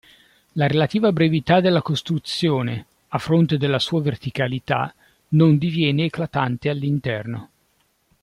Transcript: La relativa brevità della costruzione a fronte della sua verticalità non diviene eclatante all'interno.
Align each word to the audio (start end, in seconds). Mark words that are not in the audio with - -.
La 0.53 0.65
relativa 0.65 1.11
brevità 1.11 1.59
della 1.59 1.83
costruzione 1.83 2.87
a 3.09 3.19
fronte 3.19 3.59
della 3.59 3.77
sua 3.77 4.01
verticalità 4.01 4.91
non 5.33 5.59
diviene 5.59 6.05
eclatante 6.05 6.69
all'interno. 6.71 7.49